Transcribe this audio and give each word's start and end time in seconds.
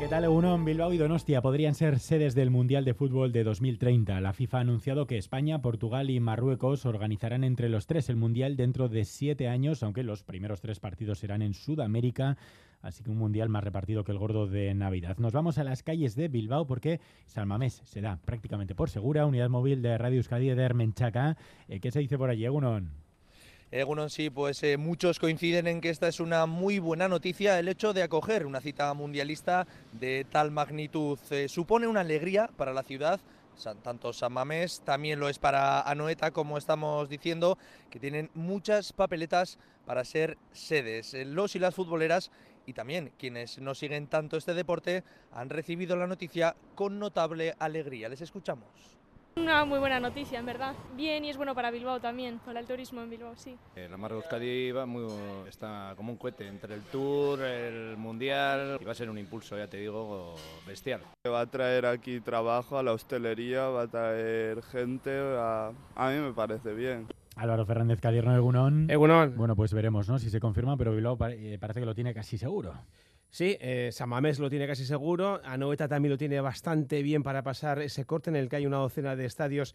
¿Qué 0.00 0.08
tal, 0.08 0.24
Egunon? 0.24 0.64
Bilbao 0.64 0.94
y 0.94 0.96
Donostia 0.96 1.42
podrían 1.42 1.74
ser 1.74 1.98
sedes 1.98 2.34
del 2.34 2.50
Mundial 2.50 2.86
de 2.86 2.94
Fútbol 2.94 3.32
de 3.32 3.44
2030. 3.44 4.18
La 4.22 4.32
FIFA 4.32 4.56
ha 4.56 4.60
anunciado 4.62 5.06
que 5.06 5.18
España, 5.18 5.60
Portugal 5.60 6.08
y 6.08 6.18
Marruecos 6.20 6.86
organizarán 6.86 7.44
entre 7.44 7.68
los 7.68 7.86
tres 7.86 8.08
el 8.08 8.16
Mundial 8.16 8.56
dentro 8.56 8.88
de 8.88 9.04
siete 9.04 9.46
años, 9.46 9.82
aunque 9.82 10.02
los 10.02 10.24
primeros 10.24 10.62
tres 10.62 10.80
partidos 10.80 11.18
serán 11.18 11.42
en 11.42 11.52
Sudamérica. 11.52 12.38
Así 12.80 13.04
que 13.04 13.10
un 13.10 13.18
mundial 13.18 13.50
más 13.50 13.62
repartido 13.62 14.02
que 14.02 14.12
el 14.12 14.18
gordo 14.18 14.46
de 14.46 14.72
Navidad. 14.74 15.18
Nos 15.18 15.34
vamos 15.34 15.58
a 15.58 15.64
las 15.64 15.82
calles 15.82 16.16
de 16.16 16.28
Bilbao 16.28 16.66
porque 16.66 16.98
Salmamés 17.26 17.82
se 17.84 18.00
da 18.00 18.16
prácticamente 18.24 18.74
por 18.74 18.88
segura. 18.88 19.26
Unidad 19.26 19.50
móvil 19.50 19.82
de 19.82 19.98
Radio 19.98 20.16
Euskadi 20.16 20.48
de 20.48 20.62
Hermenchaca. 20.62 21.36
Eh, 21.68 21.78
¿Qué 21.78 21.90
se 21.90 22.00
dice 22.00 22.16
por 22.16 22.30
allí, 22.30 22.46
Egunon? 22.46 23.09
Egunon, 23.72 24.10
sí, 24.10 24.30
pues 24.30 24.64
eh, 24.64 24.76
muchos 24.76 25.20
coinciden 25.20 25.68
en 25.68 25.80
que 25.80 25.90
esta 25.90 26.08
es 26.08 26.18
una 26.18 26.46
muy 26.46 26.80
buena 26.80 27.06
noticia. 27.06 27.56
El 27.56 27.68
hecho 27.68 27.92
de 27.92 28.02
acoger 28.02 28.44
una 28.44 28.60
cita 28.60 28.92
mundialista 28.94 29.64
de 29.92 30.26
tal 30.28 30.50
magnitud 30.50 31.16
eh, 31.30 31.48
supone 31.48 31.86
una 31.86 32.00
alegría 32.00 32.50
para 32.56 32.72
la 32.72 32.82
ciudad. 32.82 33.20
Tanto 33.82 34.12
San 34.12 34.32
Mamés 34.32 34.80
también 34.84 35.20
lo 35.20 35.28
es 35.28 35.38
para 35.38 35.82
Anoeta, 35.82 36.32
como 36.32 36.58
estamos 36.58 37.08
diciendo, 37.08 37.58
que 37.90 38.00
tienen 38.00 38.30
muchas 38.34 38.92
papeletas 38.92 39.56
para 39.86 40.04
ser 40.04 40.36
sedes. 40.50 41.14
Eh, 41.14 41.24
los 41.24 41.54
y 41.54 41.60
las 41.60 41.76
futboleras 41.76 42.32
y 42.66 42.72
también 42.72 43.12
quienes 43.18 43.60
no 43.60 43.76
siguen 43.76 44.08
tanto 44.08 44.36
este 44.36 44.54
deporte 44.54 45.04
han 45.30 45.48
recibido 45.48 45.94
la 45.94 46.08
noticia 46.08 46.56
con 46.74 46.98
notable 46.98 47.54
alegría. 47.60 48.08
Les 48.08 48.20
escuchamos. 48.20 48.99
Una 49.36 49.64
muy 49.64 49.78
buena 49.78 50.00
noticia, 50.00 50.38
en 50.38 50.46
verdad. 50.46 50.74
Bien, 50.96 51.24
y 51.24 51.30
es 51.30 51.36
bueno 51.36 51.54
para 51.54 51.70
Bilbao 51.70 52.00
también, 52.00 52.40
para 52.44 52.60
el 52.60 52.66
turismo 52.66 53.00
en 53.00 53.10
Bilbao, 53.10 53.34
sí. 53.36 53.56
La 53.76 53.96
marca 53.96 54.16
Euskadi 54.16 54.72
va 54.72 54.86
muy, 54.86 55.06
está 55.48 55.94
como 55.96 56.12
un 56.12 56.18
cohete 56.18 56.46
entre 56.46 56.74
el 56.74 56.82
Tour, 56.82 57.40
el 57.42 57.96
Mundial, 57.96 58.78
y 58.80 58.84
va 58.84 58.92
a 58.92 58.94
ser 58.94 59.08
un 59.08 59.18
impulso, 59.18 59.56
ya 59.56 59.66
te 59.68 59.78
digo, 59.78 60.34
bestial. 60.66 61.02
Va 61.26 61.40
a 61.40 61.46
traer 61.46 61.86
aquí 61.86 62.20
trabajo 62.20 62.76
a 62.76 62.82
la 62.82 62.92
hostelería, 62.92 63.68
va 63.68 63.82
a 63.82 63.88
traer 63.88 64.62
gente, 64.62 65.10
a, 65.16 65.72
a 65.94 66.10
mí 66.10 66.18
me 66.18 66.32
parece 66.32 66.74
bien. 66.74 67.06
Álvaro 67.36 67.64
Fernández 67.64 68.00
Cadierno, 68.00 68.36
Egunon. 68.36 68.90
Egunon. 68.90 69.34
Bueno, 69.36 69.56
pues 69.56 69.72
veremos, 69.72 70.08
¿no? 70.08 70.18
Si 70.18 70.28
se 70.28 70.40
confirma, 70.40 70.76
pero 70.76 70.94
Bilbao 70.94 71.16
parece 71.16 71.80
que 71.80 71.86
lo 71.86 71.94
tiene 71.94 72.12
casi 72.12 72.36
seguro. 72.36 72.74
Sí, 73.30 73.56
eh, 73.60 73.90
Samamés 73.92 74.40
lo 74.40 74.50
tiene 74.50 74.66
casi 74.66 74.84
seguro, 74.84 75.40
Anoeta 75.44 75.86
también 75.86 76.10
lo 76.10 76.18
tiene 76.18 76.40
bastante 76.40 77.02
bien 77.02 77.22
para 77.22 77.42
pasar 77.42 77.80
ese 77.80 78.04
corte 78.04 78.28
en 78.28 78.36
el 78.36 78.48
que 78.48 78.56
hay 78.56 78.66
una 78.66 78.78
docena 78.78 79.14
de 79.14 79.24
estadios 79.24 79.74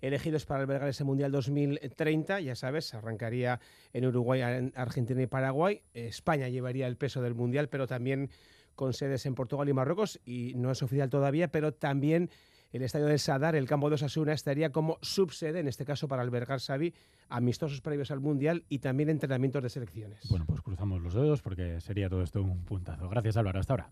elegidos 0.00 0.44
para 0.44 0.62
albergar 0.62 0.88
ese 0.88 1.04
Mundial 1.04 1.30
2030. 1.30 2.40
Ya 2.40 2.56
sabes, 2.56 2.94
arrancaría 2.94 3.60
en 3.92 4.06
Uruguay, 4.06 4.40
Argentina 4.74 5.22
y 5.22 5.26
Paraguay. 5.26 5.82
España 5.94 6.48
llevaría 6.48 6.88
el 6.88 6.96
peso 6.96 7.22
del 7.22 7.34
Mundial, 7.34 7.68
pero 7.68 7.86
también 7.86 8.30
con 8.74 8.92
sedes 8.92 9.24
en 9.24 9.34
Portugal 9.34 9.68
y 9.68 9.72
Marruecos, 9.72 10.20
y 10.24 10.54
no 10.54 10.70
es 10.70 10.82
oficial 10.82 11.08
todavía, 11.08 11.48
pero 11.48 11.72
también 11.72 12.30
el 12.72 12.82
estadio 12.82 13.06
del 13.06 13.18
Sadar, 13.18 13.56
el 13.56 13.66
campo 13.66 13.88
de 13.88 13.94
Osasuna, 13.94 14.32
estaría 14.32 14.70
como 14.70 14.98
subsede, 15.02 15.60
en 15.60 15.68
este 15.68 15.84
caso 15.84 16.08
para 16.08 16.22
albergar 16.22 16.60
Xavi, 16.60 16.94
amistosos 17.28 17.80
previos 17.80 18.10
al 18.10 18.20
Mundial 18.20 18.64
y 18.68 18.78
también 18.78 19.08
entrenamientos 19.08 19.62
de 19.62 19.70
selecciones. 19.70 20.28
Bueno, 20.28 20.44
pues 20.46 20.60
cruzamos 20.60 21.00
los 21.02 21.14
dedos 21.14 21.42
porque 21.42 21.80
sería 21.80 22.08
todo 22.08 22.22
esto 22.22 22.42
un 22.42 22.64
puntazo. 22.64 23.08
Gracias 23.08 23.36
Álvaro, 23.36 23.60
hasta 23.60 23.74
ahora. 23.74 23.90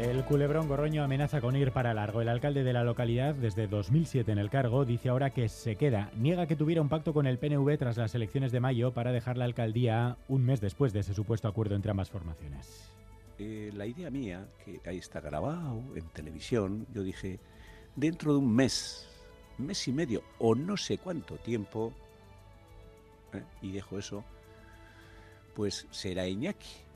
El 0.00 0.24
culebrón 0.24 0.66
Gorroño 0.66 1.04
amenaza 1.04 1.42
con 1.42 1.54
ir 1.56 1.72
para 1.72 1.92
largo. 1.92 2.22
El 2.22 2.30
alcalde 2.30 2.64
de 2.64 2.72
la 2.72 2.84
localidad, 2.84 3.34
desde 3.34 3.66
2007 3.66 4.32
en 4.32 4.38
el 4.38 4.48
cargo, 4.48 4.86
dice 4.86 5.10
ahora 5.10 5.28
que 5.28 5.46
se 5.50 5.76
queda. 5.76 6.10
Niega 6.16 6.46
que 6.46 6.56
tuviera 6.56 6.80
un 6.80 6.88
pacto 6.88 7.12
con 7.12 7.26
el 7.26 7.38
PNV 7.38 7.76
tras 7.76 7.98
las 7.98 8.14
elecciones 8.14 8.50
de 8.50 8.60
mayo 8.60 8.94
para 8.94 9.12
dejar 9.12 9.36
la 9.36 9.44
alcaldía 9.44 10.16
un 10.26 10.42
mes 10.42 10.62
después 10.62 10.94
de 10.94 11.00
ese 11.00 11.12
supuesto 11.12 11.48
acuerdo 11.48 11.74
entre 11.74 11.90
ambas 11.90 12.08
formaciones. 12.08 12.90
Eh, 13.38 13.72
la 13.74 13.84
idea 13.84 14.10
mía, 14.10 14.48
que 14.64 14.80
ahí 14.88 14.96
está 14.96 15.20
grabado 15.20 15.82
en 15.94 16.08
televisión, 16.14 16.86
yo 16.94 17.02
dije, 17.02 17.38
dentro 17.94 18.32
de 18.32 18.38
un 18.38 18.56
mes, 18.56 19.06
mes 19.58 19.86
y 19.86 19.92
medio 19.92 20.22
o 20.38 20.54
no 20.54 20.78
sé 20.78 20.96
cuánto 20.96 21.36
tiempo, 21.36 21.92
¿eh? 23.34 23.42
y 23.60 23.72
dejo 23.72 23.98
eso, 23.98 24.24
pues 25.54 25.86
será 25.90 26.26
Iñaki 26.26 26.89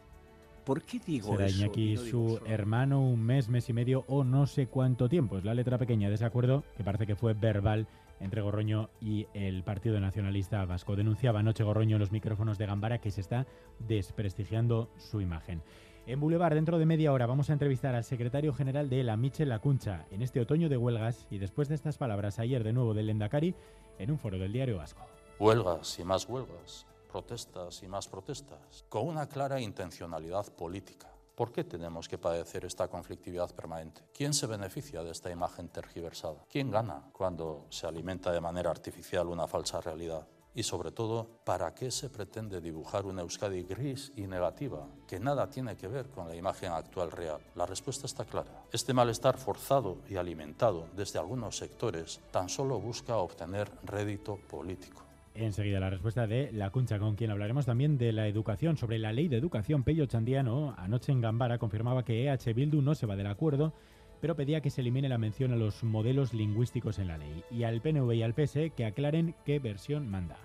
¿Por 0.65 0.83
qué 0.83 0.99
digo 1.05 1.33
Será 1.33 1.47
eso? 1.47 1.59
Iñaki 1.59 1.97
su 1.97 2.41
hermano 2.47 3.03
un 3.03 3.23
mes, 3.23 3.49
mes 3.49 3.69
y 3.69 3.73
medio 3.73 4.05
o 4.09 4.25
no 4.25 4.47
sé 4.47 4.67
cuánto 4.67 5.09
tiempo. 5.09 5.37
Es 5.37 5.45
la 5.45 5.55
letra 5.55 5.77
pequeña 5.77 6.09
de 6.09 6.15
ese 6.15 6.25
acuerdo 6.25 6.65
que 6.77 6.85
parece 6.85 7.07
que 7.07 7.17
fue 7.17 7.35
verbal 7.35 7.87
entre 8.21 8.41
Gorroño 8.41 8.89
y 9.01 9.27
el 9.35 9.63
Partido 9.63 10.01
Nacionalista 10.01 10.65
Vasco. 10.65 10.97
Denunciaba 10.97 11.41
anoche 11.41 11.65
Gorroño 11.65 11.97
en 11.97 12.01
los 12.01 12.13
micrófonos 12.13 12.57
de 12.57 12.67
Gambara 12.67 12.99
que 12.99 13.11
se 13.11 13.21
está 13.21 13.47
desprestigiando 13.79 14.89
su 14.97 15.21
imagen. 15.21 15.63
En 16.07 16.21
Boulevard, 16.21 16.55
dentro 16.55 16.79
de 16.79 16.87
media 16.87 17.13
hora, 17.13 17.27
vamos 17.27 17.51
a 17.51 17.55
entrevistar 17.55 17.95
al 17.95 18.05
secretario 18.05 18.53
general 18.55 18.89
de 18.89 19.03
la 19.05 19.17
Michel 19.17 19.51
Lacuncha 19.51 20.07
en 20.11 20.23
este 20.23 20.41
otoño 20.41 20.69
de 20.69 20.77
huelgas 20.77 21.27
y 21.31 21.39
después 21.39 21.69
de 21.69 21.75
estas 21.75 21.99
palabras 21.99 22.39
ayer 22.39 22.65
de 22.65 22.73
nuevo 22.73 22.95
del 22.95 23.07
Lendakari 23.07 23.55
en 23.99 24.11
un 24.11 24.19
foro 24.19 24.39
del 24.39 24.53
diario 24.53 24.79
Vasco. 24.79 25.03
Huelgas 25.39 25.99
y 25.99 26.05
más 26.05 26.29
huelgas 26.29 26.87
protestas 27.15 27.81
y 27.85 27.87
más 27.87 28.09
protestas, 28.09 28.85
con 28.89 29.07
una 29.07 29.29
clara 29.29 29.61
intencionalidad 29.61 30.47
política. 30.53 31.09
¿Por 31.37 31.53
qué 31.53 31.63
tenemos 31.63 32.09
que 32.09 32.19
padecer 32.19 32.65
esta 32.65 32.89
conflictividad 32.89 33.55
permanente? 33.55 34.03
¿Quién 34.13 34.35
se 34.35 34.49
beneficia 34.49 35.05
de 35.05 35.13
esta 35.13 35.31
imagen 35.31 35.69
tergiversada? 35.69 36.45
¿Quién 36.51 36.73
gana 36.73 37.05
cuando 37.13 37.67
se 37.71 37.87
alimenta 37.87 38.33
de 38.33 38.41
manera 38.41 38.73
artificial 38.73 39.29
una 39.29 39.47
falsa 39.47 39.81
realidad? 39.81 40.27
Y 40.57 40.65
sobre 40.65 40.91
todo, 40.91 41.29
¿para 41.45 41.73
qué 41.73 41.93
se 41.93 42.11
pretende 42.11 42.61
dibujar 42.61 43.07
una 43.07 43.23
Euskadi 43.23 43.63
gris 43.63 44.11
y 44.17 44.27
negativa 44.27 44.89
que 45.07 45.21
nada 45.21 45.49
tiene 45.49 45.77
que 45.77 45.87
ver 45.87 46.09
con 46.11 46.27
la 46.27 46.35
imagen 46.35 46.73
actual 46.73 47.13
real? 47.13 47.41
La 47.55 47.65
respuesta 47.65 48.07
está 48.07 48.25
clara. 48.25 48.65
Este 48.73 48.93
malestar 48.93 49.39
forzado 49.39 49.99
y 50.09 50.17
alimentado 50.17 50.89
desde 50.97 51.21
algunos 51.21 51.59
sectores 51.59 52.21
tan 52.33 52.49
solo 52.49 52.81
busca 52.81 53.19
obtener 53.19 53.71
rédito 53.85 54.37
político. 54.51 55.04
Enseguida 55.37 55.81
la 55.81 55.91
respuesta 55.91 56.28
de 56.28 56.53
la 56.53 56.71
Cuncha, 56.71 57.00
con 57.00 57.17
quien 57.17 57.33
hablaremos 57.33 57.67
también 57.67 57.99
de 57.99 58.12
la 58.12 58.28
educación. 58.28 58.77
Sobre 58.77 58.99
la 58.99 59.12
ley 59.12 59.27
de 59.27 59.37
educación, 59.37 59.83
Pello 59.83 60.06
Chandiano, 60.06 60.77
anoche 60.78 61.11
en 61.11 61.21
Gambara, 61.21 61.59
confirmaba 61.59 62.05
que 62.05 62.28
EH 62.28 62.53
Bildu 62.55 62.83
no 62.83 62.95
se 62.95 63.06
va 63.06 63.17
del 63.17 63.27
acuerdo, 63.27 63.73
pero 64.21 64.37
pedía 64.37 64.61
que 64.61 64.71
se 64.71 64.81
elimine 64.81 65.09
la 65.09 65.19
mención 65.19 65.53
a 65.53 65.56
los 65.56 65.83
modelos 65.83 66.34
lingüísticos 66.34 67.00
en 67.00 67.09
la 67.09 67.19
ley. 67.19 67.43
Y 67.50 67.65
al 67.65 67.81
PNV 67.81 68.12
y 68.12 68.23
al 68.23 68.34
PS 68.34 68.71
que 68.77 68.87
aclaren 68.87 69.34
qué 69.44 69.59
versión 69.59 70.09
manda. 70.09 70.39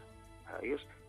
Para 0.44 0.60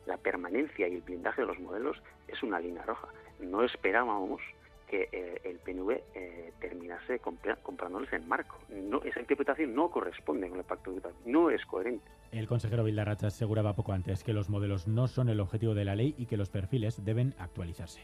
la 0.07 0.19
permanencia 0.19 0.87
y 0.87 0.97
el 0.97 1.01
blindaje 1.01 1.41
de 1.41 1.47
los 1.47 1.59
modelos 1.59 2.03
es 2.29 2.43
una 2.43 2.61
línea 2.61 2.83
roja. 2.83 3.09
No 3.41 3.65
esperábamos 3.65 4.43
que 4.91 5.09
eh, 5.13 5.41
el 5.45 5.59
PNV 5.59 6.03
eh, 6.15 6.53
terminase 6.61 7.21
comprándoles 7.21 8.13
en 8.13 8.27
marco. 8.27 8.59
No, 8.69 9.01
esa 9.05 9.21
interpretación 9.21 9.73
no 9.75 9.89
corresponde 9.89 10.49
con 10.49 10.59
el 10.59 10.65
pacto 10.65 10.91
de 10.93 11.01
no 11.25 11.51
es 11.51 11.65
coherente. 11.65 12.05
El 12.33 12.49
consejero 12.49 12.83
Vildarracha 12.83 13.29
aseguraba 13.29 13.75
poco 13.75 13.93
antes 13.93 14.25
que 14.25 14.33
los 14.33 14.51
modelos 14.51 14.89
no 14.89 15.07
son 15.07 15.29
el 15.29 15.39
objetivo 15.39 15.75
de 15.75 15.85
la 15.85 15.95
ley 15.95 16.15
y 16.19 16.27
que 16.27 16.37
los 16.37 16.51
perfiles 16.51 17.05
deben 17.05 17.35
actualizarse. 17.39 18.01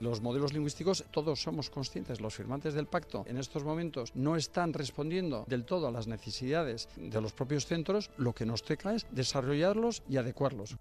Los 0.00 0.20
modelos 0.20 0.52
lingüísticos, 0.52 1.04
todos 1.10 1.42
somos 1.42 1.70
conscientes, 1.70 2.20
los 2.20 2.36
firmantes 2.36 2.72
del 2.72 2.86
pacto 2.86 3.24
en 3.26 3.36
estos 3.36 3.64
momentos 3.64 4.14
no 4.14 4.36
están 4.36 4.72
respondiendo 4.72 5.44
del 5.48 5.64
todo 5.64 5.88
a 5.88 5.90
las 5.90 6.06
necesidades 6.06 6.88
de 6.96 7.20
los 7.20 7.32
propios 7.32 7.66
centros, 7.66 8.12
lo 8.16 8.32
que 8.32 8.46
nos 8.46 8.62
toca 8.62 8.94
es 8.94 9.08
desarrollarlos 9.10 10.04
y 10.08 10.18
adecuarlos. 10.18 10.76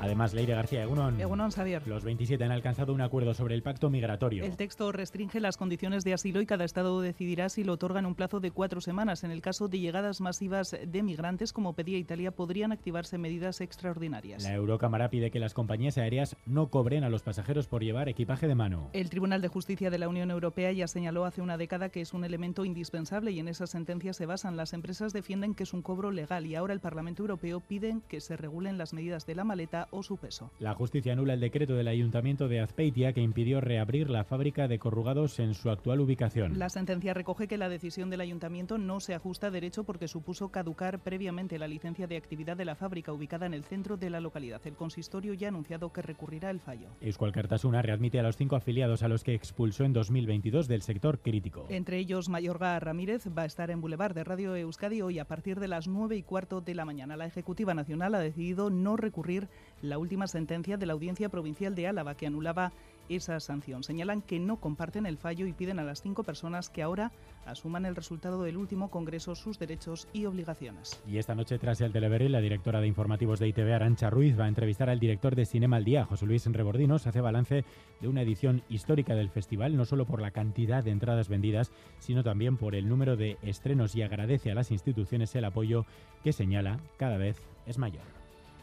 Además, 0.00 0.34
Leire 0.34 0.54
García 0.54 0.82
Egunon. 0.82 1.20
Egunon, 1.20 1.50
Xavier. 1.50 1.86
Los 1.86 2.04
27 2.04 2.42
han 2.44 2.52
alcanzado 2.52 2.92
un 2.92 3.00
acuerdo 3.00 3.34
sobre 3.34 3.54
el 3.54 3.62
pacto 3.62 3.90
migratorio. 3.90 4.44
El 4.44 4.56
texto 4.56 4.92
restringe 4.92 5.40
las 5.40 5.56
condiciones 5.56 6.04
de 6.04 6.12
asilo 6.12 6.40
y 6.40 6.46
cada 6.46 6.64
Estado 6.64 7.00
decidirá 7.00 7.48
si 7.48 7.64
lo 7.64 7.74
otorga 7.74 8.00
en 8.00 8.06
un 8.06 8.14
plazo 8.14 8.40
de 8.40 8.50
cuatro 8.50 8.80
semanas. 8.80 9.24
En 9.24 9.30
el 9.30 9.40
caso 9.40 9.68
de 9.68 9.78
llegadas 9.78 10.20
masivas 10.20 10.76
de 10.86 11.02
migrantes, 11.02 11.52
como 11.52 11.74
pedía 11.74 11.98
Italia, 11.98 12.30
podrían 12.30 12.72
activarse 12.72 13.18
medidas 13.18 13.60
extraordinarias. 13.60 14.42
La 14.42 14.54
Eurocámara 14.54 15.10
pide 15.10 15.30
que 15.30 15.40
las 15.40 15.54
compañías 15.54 15.98
aéreas 15.98 16.36
no 16.46 16.68
cobren 16.68 17.04
a 17.04 17.08
los 17.08 17.22
pasajeros 17.22 17.66
por 17.66 17.82
llevar 17.82 18.08
equipaje 18.08 18.48
de 18.48 18.54
mano. 18.54 18.90
El 18.92 19.10
Tribunal 19.10 19.40
de 19.42 19.48
Justicia 19.48 19.90
de 19.90 19.98
la 19.98 20.08
Unión 20.08 20.30
Europea 20.30 20.72
ya 20.72 20.88
señaló 20.88 21.24
hace 21.24 21.42
una 21.42 21.56
década 21.56 21.88
que 21.88 22.00
es 22.00 22.12
un 22.12 22.24
elemento 22.24 22.64
indispensable 22.64 23.30
y 23.30 23.40
en 23.40 23.48
esa 23.48 23.66
sentencia 23.66 24.12
se 24.12 24.26
basan. 24.26 24.56
Las 24.56 24.72
empresas 24.72 25.12
defienden 25.12 25.54
que 25.54 25.62
es 25.62 25.72
un 25.72 25.82
cobro 25.82 26.10
legal 26.10 26.46
y 26.46 26.54
ahora 26.54 26.74
el 26.74 26.80
Parlamento 26.80 27.22
Europeo 27.22 27.60
pide 27.60 27.98
que 28.08 28.20
se 28.20 28.36
regulen 28.36 28.78
las 28.78 28.92
medidas 28.92 29.26
de 29.26 29.34
la 29.34 29.44
maleta 29.44 29.88
o 29.96 30.02
su 30.02 30.16
peso. 30.16 30.50
La 30.58 30.74
justicia 30.74 31.12
anula 31.12 31.34
el 31.34 31.40
decreto 31.40 31.74
del 31.74 31.88
Ayuntamiento 31.88 32.48
de 32.48 32.60
Azpeitia 32.60 33.12
que 33.12 33.20
impidió 33.20 33.60
reabrir 33.60 34.10
la 34.10 34.24
fábrica 34.24 34.68
de 34.68 34.78
corrugados 34.78 35.38
en 35.38 35.54
su 35.54 35.70
actual 35.70 36.00
ubicación. 36.00 36.58
La 36.58 36.68
sentencia 36.68 37.14
recoge 37.14 37.48
que 37.48 37.58
la 37.58 37.68
decisión 37.68 38.10
del 38.10 38.20
Ayuntamiento 38.20 38.78
no 38.78 39.00
se 39.00 39.14
ajusta 39.14 39.48
a 39.48 39.50
derecho 39.50 39.84
porque 39.84 40.08
supuso 40.08 40.48
caducar 40.50 41.00
previamente 41.00 41.58
la 41.58 41.68
licencia 41.68 42.06
de 42.06 42.16
actividad 42.16 42.56
de 42.56 42.64
la 42.64 42.74
fábrica 42.74 43.12
ubicada 43.12 43.46
en 43.46 43.54
el 43.54 43.64
centro 43.64 43.96
de 43.96 44.10
la 44.10 44.20
localidad. 44.20 44.60
El 44.64 44.74
consistorio 44.74 45.34
ya 45.34 45.48
ha 45.48 45.50
anunciado 45.50 45.92
que 45.92 46.02
recurrirá 46.02 46.50
el 46.50 46.60
fallo. 46.60 46.88
Euskal 47.00 47.32
Cartasuna 47.32 47.82
readmite 47.82 48.20
a 48.20 48.22
los 48.22 48.36
cinco 48.36 48.56
afiliados 48.56 49.02
a 49.02 49.08
los 49.08 49.24
que 49.24 49.34
expulsó 49.34 49.84
en 49.84 49.92
2022 49.92 50.68
del 50.68 50.82
sector 50.82 51.20
crítico. 51.20 51.66
Entre 51.68 51.98
ellos, 51.98 52.28
Mayorga 52.28 52.78
Ramírez 52.80 53.26
va 53.36 53.42
a 53.42 53.46
estar 53.46 53.70
en 53.70 53.80
Boulevard 53.80 54.14
de 54.14 54.24
Radio 54.24 54.54
Euskadi 54.56 55.02
hoy 55.02 55.18
a 55.18 55.26
partir 55.26 55.60
de 55.60 55.68
las 55.68 55.88
9 55.88 56.16
y 56.16 56.22
cuarto 56.22 56.60
de 56.60 56.74
la 56.74 56.84
mañana. 56.84 57.16
La 57.16 57.26
Ejecutiva 57.26 57.74
Nacional 57.74 58.14
ha 58.14 58.20
decidido 58.20 58.70
no 58.70 58.96
recurrir 58.96 59.48
la 59.82 59.98
última 59.98 60.26
sentencia 60.26 60.76
de 60.76 60.86
la 60.86 60.92
Audiencia 60.94 61.28
Provincial 61.28 61.74
de 61.74 61.86
Álava 61.86 62.14
que 62.14 62.26
anulaba 62.26 62.72
esa 63.08 63.38
sanción. 63.40 63.82
Señalan 63.82 64.22
que 64.22 64.38
no 64.38 64.56
comparten 64.56 65.06
el 65.06 65.16
fallo 65.16 65.46
y 65.46 65.52
piden 65.52 65.78
a 65.78 65.84
las 65.84 66.02
cinco 66.02 66.24
personas 66.24 66.70
que 66.70 66.82
ahora 66.82 67.12
asuman 67.44 67.86
el 67.86 67.94
resultado 67.94 68.42
del 68.42 68.56
último 68.56 68.90
Congreso 68.90 69.34
sus 69.34 69.58
derechos 69.58 70.08
y 70.12 70.26
obligaciones. 70.26 71.00
Y 71.06 71.18
esta 71.18 71.34
noche, 71.34 71.58
tras 71.58 71.80
el 71.80 71.92
Teleberry, 71.92 72.28
la 72.28 72.40
directora 72.40 72.80
de 72.80 72.88
informativos 72.88 73.38
de 73.38 73.48
ITV, 73.48 73.74
Arancha 73.74 74.10
Ruiz, 74.10 74.38
va 74.38 74.46
a 74.46 74.48
entrevistar 74.48 74.90
al 74.90 74.98
director 74.98 75.36
de 75.36 75.46
Cinema 75.46 75.76
al 75.76 75.84
Día, 75.84 76.04
José 76.04 76.26
Luis 76.26 76.44
Rebordinos. 76.46 77.06
Hace 77.06 77.20
balance 77.20 77.64
de 78.00 78.08
una 78.08 78.22
edición 78.22 78.62
histórica 78.68 79.14
del 79.14 79.30
festival, 79.30 79.76
no 79.76 79.84
solo 79.84 80.06
por 80.06 80.20
la 80.20 80.32
cantidad 80.32 80.82
de 80.82 80.90
entradas 80.90 81.28
vendidas, 81.28 81.70
sino 81.98 82.22
también 82.24 82.56
por 82.56 82.74
el 82.74 82.88
número 82.88 83.16
de 83.16 83.38
estrenos 83.42 83.94
y 83.94 84.02
agradece 84.02 84.50
a 84.50 84.54
las 84.54 84.70
instituciones 84.70 85.34
el 85.34 85.44
apoyo 85.44 85.86
que 86.22 86.32
señala 86.32 86.80
cada 86.96 87.16
vez 87.16 87.36
es 87.66 87.78
mayor. 87.78 88.15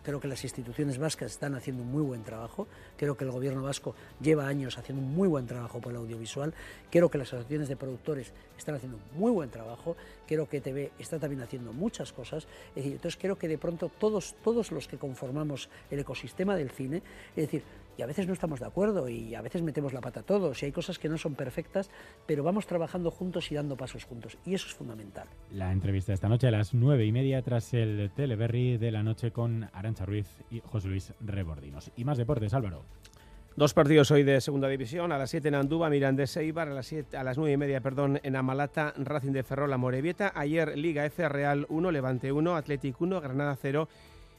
Creo 0.03 0.19
que 0.19 0.27
las 0.27 0.43
instituciones 0.43 0.97
vascas 0.97 1.31
están 1.31 1.55
haciendo 1.55 1.81
un 1.81 1.91
muy 1.91 2.03
buen 2.03 2.23
trabajo. 2.23 2.67
Creo 2.97 3.15
que 3.15 3.23
el 3.23 3.31
gobierno 3.31 3.63
vasco 3.63 3.95
lleva 4.21 4.47
años 4.47 4.77
haciendo 4.77 5.01
un 5.01 5.15
muy 5.15 5.27
buen 5.27 5.47
trabajo 5.47 5.79
por 5.79 5.93
el 5.93 5.97
audiovisual. 5.97 6.53
Creo 6.91 7.09
que 7.09 7.17
las 7.17 7.29
asociaciones 7.29 7.69
de 7.69 7.77
productores 7.77 8.33
están 8.57 8.75
haciendo 8.75 8.97
un 8.97 9.19
muy 9.19 9.31
buen 9.31 9.49
trabajo. 9.49 9.95
Creo 10.27 10.47
que 10.47 10.59
TV 10.59 10.91
está 10.99 11.19
también 11.19 11.41
haciendo 11.41 11.71
muchas 11.71 12.11
cosas. 12.11 12.47
Es 12.69 12.75
decir, 12.75 12.93
entonces 12.93 13.17
creo 13.19 13.37
que 13.37 13.47
de 13.47 13.57
pronto 13.57 13.89
todos, 13.97 14.35
todos 14.43 14.71
los 14.71 14.87
que 14.87 14.97
conformamos 14.97 15.69
el 15.89 15.99
ecosistema 15.99 16.55
del 16.55 16.69
cine, 16.69 17.01
es 17.35 17.45
decir, 17.45 17.63
y 17.97 18.01
a 18.01 18.05
veces 18.05 18.27
no 18.27 18.33
estamos 18.33 18.59
de 18.59 18.65
acuerdo 18.65 19.09
y 19.09 19.35
a 19.35 19.41
veces 19.41 19.61
metemos 19.61 19.93
la 19.93 20.01
pata 20.01 20.23
todos 20.23 20.61
y 20.61 20.67
hay 20.67 20.71
cosas 20.71 20.99
que 20.99 21.09
no 21.09 21.17
son 21.17 21.35
perfectas, 21.35 21.89
pero 22.25 22.43
vamos 22.43 22.67
trabajando 22.67 23.11
juntos 23.11 23.51
y 23.51 23.55
dando 23.55 23.77
pasos 23.77 24.05
juntos 24.05 24.37
y 24.45 24.53
eso 24.53 24.67
es 24.67 24.73
fundamental. 24.73 25.27
La 25.51 25.71
entrevista 25.71 26.13
esta 26.13 26.29
noche 26.29 26.47
a 26.47 26.51
las 26.51 26.73
nueve 26.73 27.05
y 27.05 27.11
media 27.11 27.41
tras 27.41 27.73
el 27.73 28.11
Teleberry 28.15 28.77
de 28.77 28.91
la 28.91 29.03
noche 29.03 29.31
con 29.31 29.69
Arancha 29.73 30.05
Ruiz 30.05 30.27
y 30.49 30.59
José 30.59 30.87
Luis 30.87 31.13
Rebordinos. 31.19 31.91
Y 31.95 32.03
más 32.03 32.17
deportes, 32.17 32.53
Álvaro. 32.53 32.83
Dos 33.55 33.75
partidos 33.75 34.09
hoy 34.09 34.23
de 34.23 34.41
segunda 34.41 34.67
división, 34.67 35.11
a 35.11 35.17
las 35.19 35.29
7 35.29 35.49
en 35.49 35.53
Andúba, 35.53 35.87
Mirandés 35.87 36.35
Eibar, 36.37 36.69
a 36.69 36.73
las, 36.73 36.87
siete, 36.87 37.17
a 37.17 37.23
las 37.23 37.37
9 37.37 37.51
y 37.51 37.57
media 37.57 37.81
perdón, 37.81 38.19
en 38.23 38.35
Amalata, 38.35 38.95
Racing 38.97 39.31
de 39.31 39.43
Ferrol, 39.43 39.77
Morevieta. 39.77 40.31
Ayer 40.33 40.75
Liga 40.75 41.05
F 41.05 41.29
Real 41.29 41.67
1, 41.69 41.91
Levante 41.91 42.31
1, 42.31 42.55
Athletic 42.55 42.99
1, 42.99 43.21
Granada 43.21 43.55
0, 43.55 43.87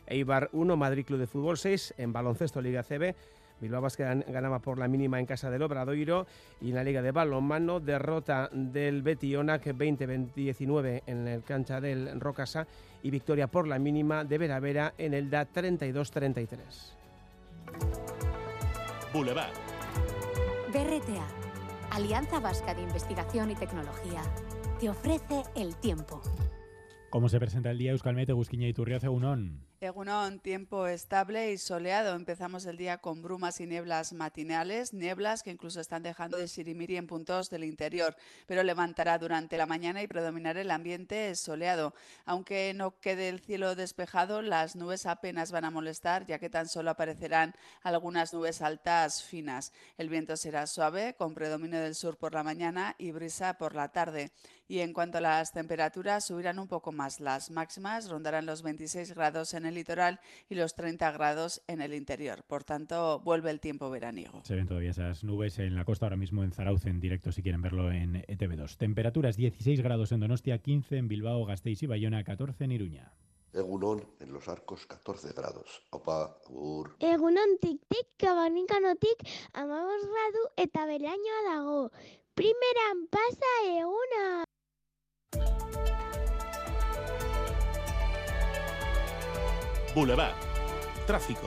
Eibar 0.09 0.50
1, 0.53 0.77
Madrid 0.77 1.07
Club 1.07 1.21
de 1.21 1.29
Fútbol 1.29 1.57
6, 1.57 1.95
en 1.97 2.12
baloncesto 2.12 2.61
Liga 2.61 2.83
CB. 2.83 3.15
Bilbao 3.64 3.81
Basket 3.81 4.26
ganaba 4.28 4.58
por 4.58 4.78
la 4.78 4.88
mínima 4.88 5.19
en 5.19 5.25
casa 5.25 5.50
del 5.50 5.62
Obradoiro 5.62 6.26
y 6.61 6.69
en 6.69 6.75
la 6.75 6.84
Liga 6.84 7.00
de 7.00 7.12
Balonmano 7.12 7.81
derrota 7.81 8.50
del 8.52 9.02
Betionac 9.02 9.64
20-19 9.64 11.02
en 11.06 11.26
el 11.26 11.43
cancha 11.43 11.81
del 11.81 12.20
Rocasa 12.20 12.66
y 13.02 13.11
victoria 13.11 13.46
por 13.46 13.66
la 13.66 13.78
mínima 13.78 14.22
de 14.25 14.37
Vera 14.37 14.61
Vera 14.61 14.93
en 14.99 15.14
el 15.14 15.31
DA 15.31 15.49
32-33. 15.49 16.58
Boulevard. 19.14 19.52
BRTA, 20.69 21.26
Alianza 21.90 22.40
Vasca 22.40 22.75
de 22.75 22.82
Investigación 22.82 23.50
y 23.50 23.55
Tecnología, 23.55 24.22
te 24.78 24.90
ofrece 24.90 25.43
el 25.56 25.75
tiempo. 25.76 26.20
¿Cómo 27.08 27.31
se 27.31 27.38
presenta 27.38 27.70
el 27.70 27.78
día 27.78 27.93
Euskalmete, 27.93 28.34
Busquiña 28.34 28.69
y 28.69 28.75
Turriace 28.75 29.08
Unón? 29.08 29.64
Egunon, 29.85 30.41
tiempo 30.41 30.87
estable 30.87 31.53
y 31.53 31.59
soleado. 31.59 32.15
Empezamos 32.15 32.65
el 32.65 32.79
día 32.79 32.99
con 32.99 33.21
brumas 33.21 33.61
y 33.61 33.67
nieblas 33.67 34.15
matinales, 34.15 34.95
nieblas 34.95 35.43
que 35.43 35.51
incluso 35.51 35.79
están 35.79 36.03
dejando 36.03 36.39
de 36.39 36.49
sirimiri 36.49 36.97
en 36.97 37.07
puntos 37.07 37.51
del 37.51 37.65
interior, 37.65 38.17
pero 38.47 38.63
levantará 38.63 39.19
durante 39.19 39.59
la 39.59 39.67
mañana 39.67 40.03
y 40.03 40.07
predominará 40.07 40.63
el 40.63 40.71
ambiente 40.71 41.35
soleado. 41.35 41.93
Aunque 42.25 42.73
no 42.75 42.99
quede 42.99 43.29
el 43.29 43.41
cielo 43.41 43.75
despejado, 43.75 44.41
las 44.41 44.75
nubes 44.75 45.05
apenas 45.05 45.53
van 45.53 45.67
a 45.67 45.71
molestar, 45.71 46.25
ya 46.25 46.39
que 46.39 46.49
tan 46.49 46.67
solo 46.67 46.91
aparecerán 46.91 47.55
algunas 47.83 48.33
nubes 48.33 48.63
altas 48.63 49.23
finas. 49.23 49.71
El 49.99 50.09
viento 50.09 50.39
será 50.39 50.67
suave, 50.67 51.15
con 51.15 51.35
predominio 51.35 51.79
del 51.79 51.95
sur 51.95 52.17
por 52.17 52.33
la 52.33 52.43
mañana 52.43 52.95
y 52.97 53.13
brisa 53.13 53.59
por 53.59 53.75
la 53.75 53.93
tarde. 53.93 54.33
Y 54.67 54.79
en 54.79 54.95
cuanto 54.95 55.19
a 55.19 55.21
las 55.21 55.53
temperaturas, 55.53 56.25
subirán 56.25 56.59
un 56.59 56.69
poco 56.69 56.91
más. 56.91 57.21
Las 57.21 57.51
máximas 57.51 58.09
rondarán 58.09 58.47
los 58.47 58.63
26 58.63 59.15
grados 59.15 59.53
en 59.53 59.67
el 59.67 59.74
litoral 59.75 60.21
y 60.49 60.55
los 60.55 60.75
30 60.75 61.11
grados 61.12 61.62
en 61.67 61.81
el 61.81 61.94
interior. 61.94 62.44
Por 62.47 62.65
tanto, 62.65 63.21
vuelve 63.21 63.50
el 63.50 63.61
tiempo 63.61 63.91
veraniego. 63.91 64.43
Se 64.44 64.55
ven 64.55 64.67
todavía 64.67 64.91
esas 64.91 65.25
nubes 65.25 65.59
en 65.59 65.75
la 65.75 65.85
costa 65.85 66.06
ahora 66.06 66.17
mismo 66.17 66.43
en 66.44 66.53
Zarauz 66.53 66.87
en 66.87 67.00
directo 67.00 67.32
si 67.32 67.43
quieren 67.43 67.62
verlo 67.62 67.91
en 67.93 68.23
ETV2. 68.23 68.76
Temperaturas 68.76 69.37
16 69.37 69.81
grados 69.82 70.12
en 70.12 70.21
Donostia, 70.21 70.59
15 70.59 70.97
en 70.97 71.09
Bilbao, 71.09 71.44
Gasteiz 71.44 71.82
y 71.82 71.87
Bayona, 71.87 72.25
14 72.25 72.65
en 72.65 72.73
Iruña. 72.73 73.12
Egunon 73.55 74.03
en 74.19 74.32
los 74.32 74.49
arcos 74.49 74.87
14 74.87 75.32
grados. 75.32 75.82
Opa, 75.91 76.41
ur. 76.50 76.97
Egunon 76.99 77.59
tik-tik, 77.61 78.17
kabanikanotik, 78.19 79.23
amabos 79.53 80.03
gradu 80.03 80.43
eta 80.56 80.87
berainoa 80.87 81.43
dago. 81.47 81.91
Primeran 82.35 83.06
pasa 83.11 83.53
eguna! 83.79 84.44
Boulevard. 89.94 90.35
Tráfico. 91.06 91.46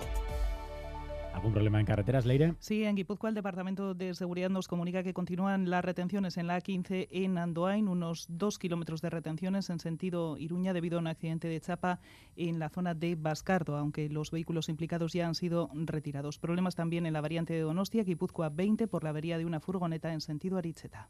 ¿Algún 1.34 1.52
problema 1.52 1.82
en 1.82 1.86
carreteras, 1.86 2.26
Leire? 2.26 2.56
Sí, 2.60 2.86
en 2.86 2.96
Guipúzcoa 2.96 3.30
el 3.30 3.36
Departamento 3.36 3.94
de 3.94 4.16
Seguridad 4.16 4.50
nos 4.50 4.70
comunica 4.70 5.04
que 5.04 5.14
continúan 5.14 5.70
las 5.70 5.84
retenciones 5.84 6.38
en 6.38 6.48
la 6.48 6.58
A15 6.58 7.10
en 7.12 7.38
Andoain, 7.38 7.90
unos 7.90 8.26
dos 8.30 8.58
kilómetros 8.58 9.02
de 9.02 9.10
retenciones 9.10 9.70
en 9.70 9.80
sentido 9.80 10.38
Iruña 10.38 10.72
debido 10.72 10.98
a 10.98 11.02
un 11.02 11.08
accidente 11.08 11.50
de 11.50 11.60
chapa 11.60 12.00
en 12.38 12.58
la 12.58 12.70
zona 12.70 12.96
de 12.96 13.16
Bascardo, 13.16 13.76
aunque 13.76 14.08
los 14.10 14.32
vehículos 14.32 14.70
implicados 14.70 15.12
ya 15.12 15.28
han 15.28 15.36
sido 15.36 15.70
retirados. 15.74 16.40
Problemas 16.40 16.76
también 16.76 17.06
en 17.06 17.14
la 17.14 17.22
variante 17.22 17.54
de 17.54 17.62
Donostia, 17.62 18.04
Guipúzcoa 18.04 18.50
20 18.50 18.88
por 18.88 19.04
la 19.04 19.10
avería 19.10 19.38
de 19.38 19.46
una 19.46 19.60
furgoneta 19.60 20.14
en 20.14 20.22
sentido 20.22 20.58
Aritzeta. 20.58 21.10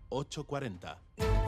840. 0.11 1.40